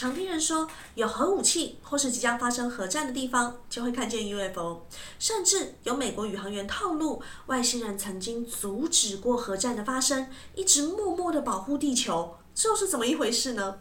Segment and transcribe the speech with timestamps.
[0.00, 4.80] 常听人说，有核武器或是即将发生核战的地方就会看见 UFO，
[5.18, 13.80] 甚至有美国宇航员透露，外星人曾经阻止过核战的发生，一直默默的保护地球，这又是怎么一回事呢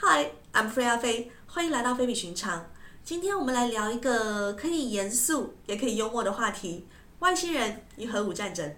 [0.00, 2.68] ？Hi，I'm Freya 飞，欢迎来到非比寻常。
[3.04, 6.88] 今天我们来聊一个可以严肃也可以幽默的话题：
[7.20, 8.74] 外星人与核武战争。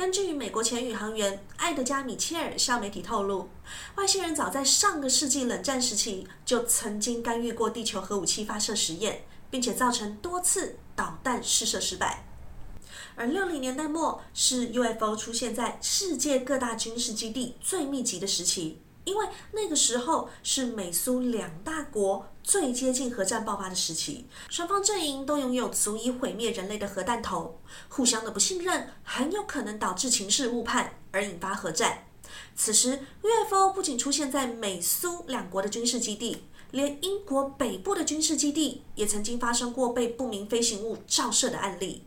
[0.00, 3.50] 根据美国前宇航员埃德加·米切尔向媒体透露，
[3.96, 12.24] 外星人早在上个世纪冷战时期就曾经干预过地球核武器发射实验，并且造成多次导弹试射失败。
[13.14, 18.80] 而六零年代末是 UFO 出现在世界各大军事基地最密集的时期。
[19.04, 32.04] 因为那个时候是美苏两大国最接近核战爆发的时期，双方阵营都拥有足以毁灭人类的核弹头，互相的不信任很有可能导致情势误判而引发核战。
[32.54, 42.04] 此时，UFO 不仅出现在美苏两国的军事基地，连英国北部的军事基地也曾经发生过被不明飞行物照射的案例。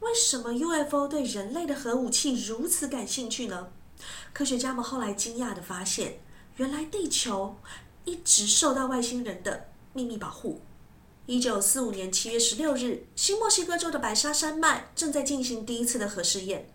[0.00, 3.68] 为什么 UFO 对人类的核武器如此感兴趣呢？
[4.32, 6.20] 科学家们后来惊讶地发现，
[6.56, 7.56] 原来地球
[8.04, 10.60] 一直受到外星人的秘密保护。
[11.26, 16.68] 一九四五年七月十六日，新墨西哥州的白沙山脉正在进行第一次的核试验。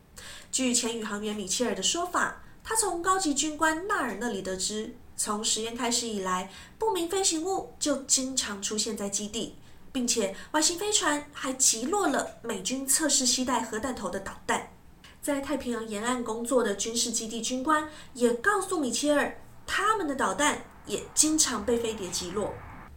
[0.52, 9.56] 据前宇航员米切尔的说法，他从高级军官纳尔那里得知，从实验开始以来，不明飞行物就经常出现在基地，
[9.92, 14.75] 并且外星飞船还击落了美军测试携带核弹头的导弹。
[15.26, 22.54] 在太平洋沿岸工作的军事基地军官也告诉米切尔，他们的导弹也经常被飞碟击落。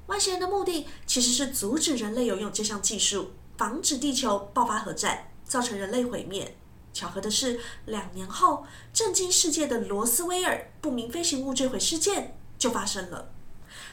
[0.08, 6.54] 外星人的目的其实是阻止人类拥有这项技术，防止地球爆发核战，造成人类毁灭。
[6.92, 13.30] 巧合的是，两年后，震惊世界的罗斯威尔不明飞行物坠毁事件就发生了。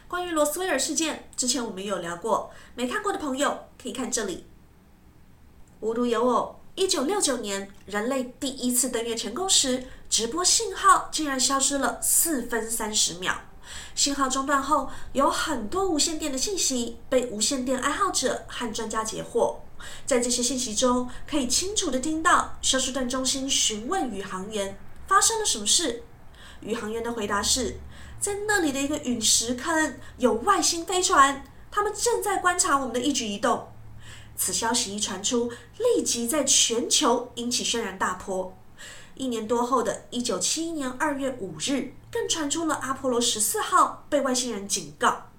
[0.10, 4.46] 关于罗斯威尔事件，之前我们有聊过，没看过的朋友可以看这里。
[5.80, 6.60] 无独有偶。
[6.76, 13.34] 一九六九年，人类第一次登月成功时，直播信号竟然消失了四分三十秒。
[13.96, 19.62] 信号中断后，有很多无线电的信息被无线电爱好者和专家截获。
[20.06, 26.04] 在这些信息中，可以清楚地听到休斯顿中心询问宇航员发生了什么事。
[26.60, 27.78] 宇航员的回答是，
[28.20, 33.72] 在那里的一个陨石坑有外星飞船，他们正在观察我们的一举一动。
[34.36, 38.56] 此消息一传出，立即在全球引起轩然大波。
[39.16, 45.30] 一年多后的一九七一年二月五日，更传出了阿波罗十四号被外星人警告。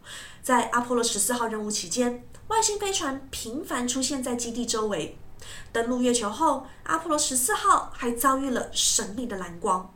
[0.42, 5.18] 在阿波罗十四号任务期间，外星飞船频繁出现在基地周围。
[5.72, 9.92] 登陆月球后，阿波罗十四号还遭遇了神秘的蓝光。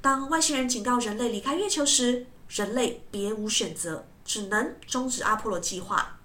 [0.00, 6.15] 当外星人警告人类离开月球时，人类别无选择，只能终止阿波罗计划。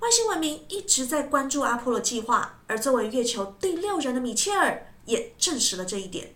[0.00, 6.34] 外星文明一直在关注阿波罗计划，而作为月球第六人的米切尔也证实了这一点。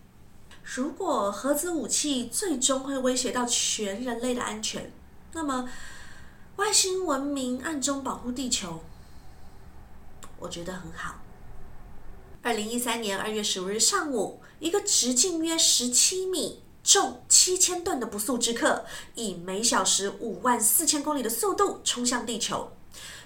[0.65, 4.93] 如果核子武器最终会威胁到全人类的安全，
[5.33, 5.69] 那么
[6.57, 8.83] 外星文明暗中保护地球，
[10.39, 11.17] 我觉得很好。
[12.43, 18.85] 二零一三年二月十五日上午，一个直径约十七米、重七千吨的不速之客，
[19.15, 22.73] 以每小时五万四千公里的速度冲向地球。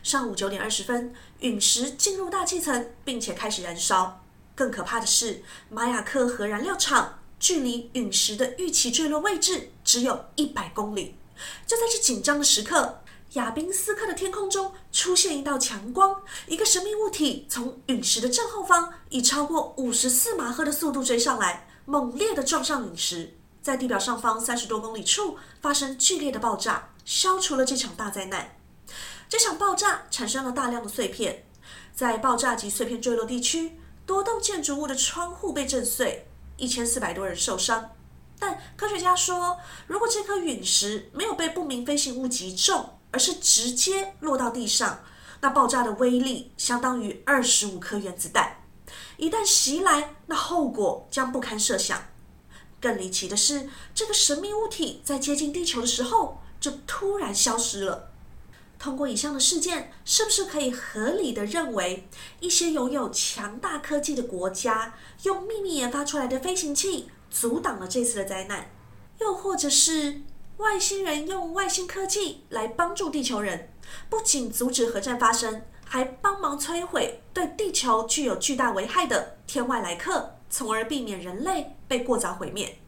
[0.07, 4.23] 上午九点二十分，陨石进入大气层，并且开始燃烧。
[4.55, 11.17] 更可怕的是，马雅克核燃料厂距离陨石的预期坠落位置只有一百公里。
[11.67, 13.01] 就在这紧张的时刻，
[13.33, 28.56] 亚宾斯克的天空中出现一道强光，一个神秘物体从陨石的正后方以超过五十四马赫的速度追上来，猛烈地撞上陨石，在地表上方三十多公里处发生剧烈的爆炸，消除了这场大灾难。
[29.29, 31.45] 这场爆炸产生了大量的碎片，
[31.95, 37.91] 在爆炸及碎片坠落地区，多栋建筑物的窗户被震碎，一千四百多人受伤。
[38.39, 45.03] 但科学家说，如果这颗陨石没有被不明飞行物击中，而是直接落到地上，
[45.41, 48.63] 那爆炸的威力相当于二十五颗原子弹。
[49.17, 52.01] 一旦袭来，那后果将不堪设想。
[52.81, 58.13] 更离奇的是，这个神秘物体在接近地球的时候就突然消失了。
[58.79, 62.09] 通过以上的事件，是不是可以合理的认为，
[62.41, 68.71] 一些拥有强大科技的国家用秘密研发出来的飞行器阻挡了这次的灾难？
[69.19, 70.21] 又或者是
[70.59, 73.73] 外星人用外星科技来帮助地球人，
[74.11, 82.79] 不仅阻止核战发生，还帮忙摧毁对地球具有巨大危害的天外来客，从而避免人类被过早毁灭？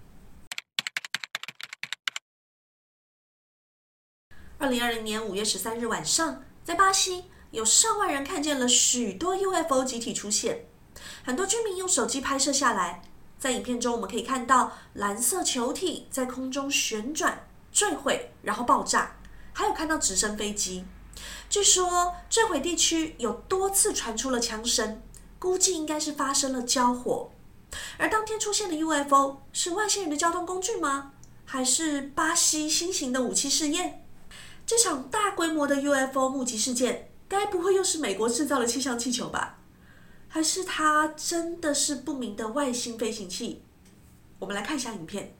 [4.61, 10.67] 二零二零年五月十三日晚上，在巴西有上万人看见了许多 UFO 集体出现，
[11.25, 13.03] 很多居民用手机拍摄下来。
[13.39, 19.15] 在影片中，我们可以看到蓝色球体在空中旋转、坠毁，然后爆炸，
[19.53, 20.85] 还有看到直升飞机。
[21.49, 25.01] 据说坠毁地区有多次传出了枪声，
[25.39, 27.31] 估计应该是发生了交火。
[27.97, 31.13] 而当天出现的 UFO 是外星人的交通工具吗？
[31.45, 34.05] 还是巴西新型的武器试验？
[34.69, 39.61] 这场大规模的 UFO 目击事件，该不会又是美国制造的气象气球吧？
[40.29, 43.63] 还是它真的是不明的外星飞行器？
[44.39, 45.35] 我们来看一下影片。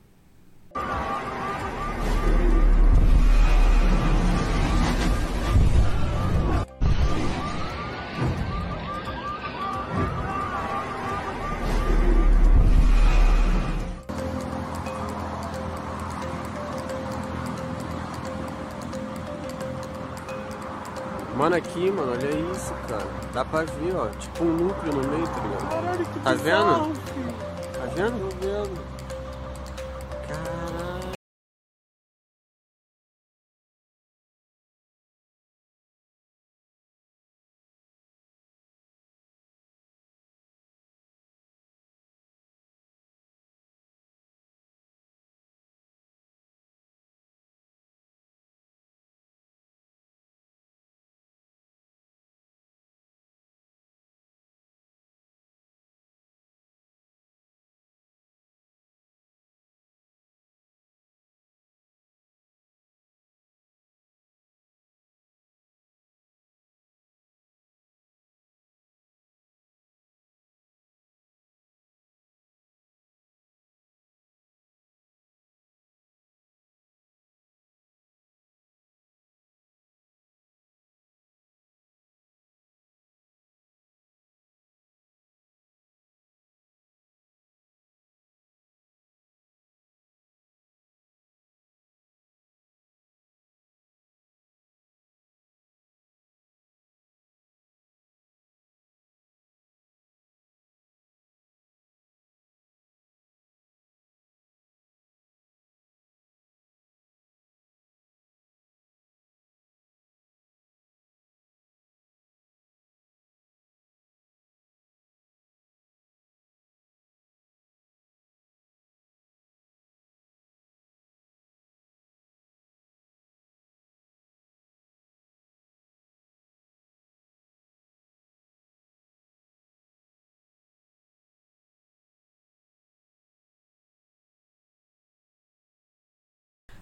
[21.39, 23.07] Mano, aqui, mano, olha isso, cara.
[23.33, 24.07] Dá pra ver, ó.
[24.09, 25.69] Tipo um núcleo no meio, tá ligado?
[25.71, 27.01] Caralho, que Tá bizarro, vendo?
[27.01, 27.35] filho.
[27.75, 28.29] Tá vendo?
[28.29, 28.98] Tô vendo.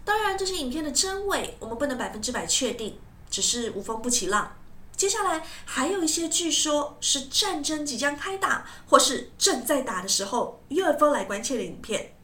[0.06, 2.96] 当然，这些影片的真伪我们不能百分之百确定，
[3.28, 4.56] 只是无风不起浪。
[4.96, 12.15] 接下来还有一些据说是战争即将开打，或是正在打的时候，UFO 来关切的影片。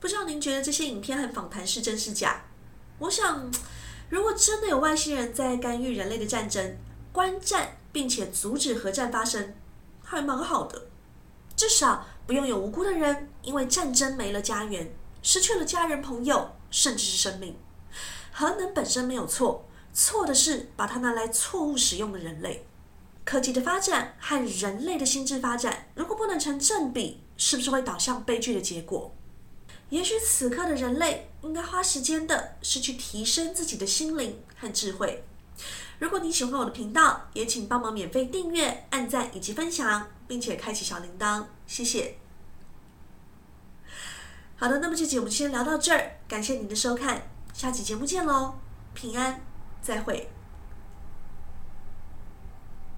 [0.00, 2.42] 不知道您觉得这些影片和访谈是真是假？
[2.98, 3.50] 我想，
[4.08, 6.78] 如果真的有外星人在干预人类的战争、
[7.12, 9.54] 观战，并且阻止核战发生，
[10.02, 10.86] 还蛮好的。
[11.54, 14.90] 至少不用有无辜的人因为战争没了家园，
[15.22, 17.54] 失去了家人、朋友，甚至是生命。
[18.32, 22.66] 核能本身没有错，错的是把它拿来错误使用的人类。
[23.22, 29.14] 科技的发展和人类的心智发展，如果不能成正比，是不是会导向悲剧的结果？
[29.90, 35.24] 也许此刻的人类应该花时间的是去提升自己的心灵和智慧。
[35.98, 42.16] 如果你喜欢我的频道，也请帮忙免费订阅、按赞以及分享，并且开启小铃铛，谢谢。
[44.56, 48.54] 好的，那么这集我们先聊到这儿，感谢您的收看，下期节目见喽，
[48.94, 49.42] 平安，
[49.82, 50.30] 再会。